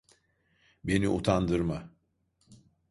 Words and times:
Beni 0.83 1.09
utandırma. 1.09 1.89